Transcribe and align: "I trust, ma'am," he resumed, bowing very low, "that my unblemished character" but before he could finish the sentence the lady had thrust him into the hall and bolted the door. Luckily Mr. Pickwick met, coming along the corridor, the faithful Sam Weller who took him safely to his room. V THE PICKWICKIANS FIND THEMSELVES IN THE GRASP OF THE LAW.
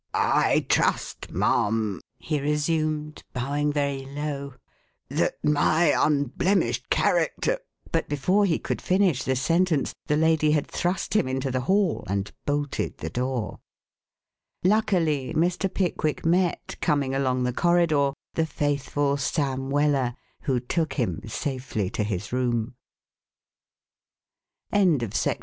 "I 0.15 0.65
trust, 0.67 1.29
ma'am," 1.31 2.01
he 2.17 2.41
resumed, 2.41 3.23
bowing 3.33 3.71
very 3.71 4.03
low, 4.03 4.55
"that 5.09 5.35
my 5.43 5.93
unblemished 5.95 6.89
character" 6.89 7.59
but 7.91 8.09
before 8.09 8.45
he 8.47 8.57
could 8.57 8.81
finish 8.81 9.21
the 9.21 9.35
sentence 9.35 9.93
the 10.07 10.17
lady 10.17 10.53
had 10.53 10.65
thrust 10.65 11.15
him 11.15 11.27
into 11.27 11.51
the 11.51 11.61
hall 11.69 12.03
and 12.07 12.31
bolted 12.47 12.97
the 12.97 13.11
door. 13.11 13.59
Luckily 14.63 15.35
Mr. 15.35 15.71
Pickwick 15.71 16.25
met, 16.25 16.77
coming 16.81 17.13
along 17.13 17.43
the 17.43 17.53
corridor, 17.53 18.13
the 18.33 18.47
faithful 18.47 19.17
Sam 19.17 19.69
Weller 19.69 20.15
who 20.45 20.59
took 20.59 20.93
him 20.93 21.21
safely 21.27 21.91
to 21.91 22.03
his 22.03 22.33
room. 22.33 22.73
V 24.71 24.79
THE 24.79 24.79
PICKWICKIANS 24.79 24.89
FIND 24.89 24.93
THEMSELVES 24.93 24.93
IN 24.93 24.93
THE 24.97 24.97
GRASP 24.97 25.05
OF 25.05 25.23
THE 25.23 25.29
LAW. 25.29 25.35